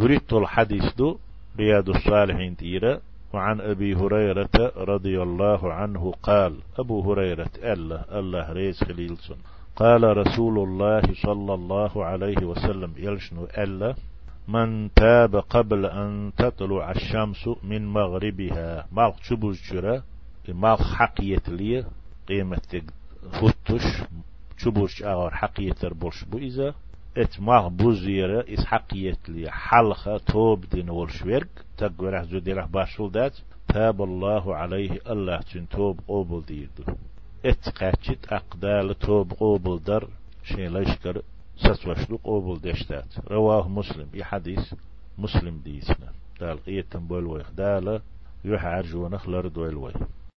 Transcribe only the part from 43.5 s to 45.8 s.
مسلم حديث مسلم